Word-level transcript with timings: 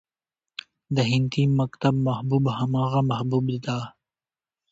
د 0.95 0.97
هندي 1.09 1.43
مکتب 1.59 1.93
محبوب 2.07 2.43
همغه 2.59 2.99
محبوبه 3.09 3.57
ده 3.65 3.77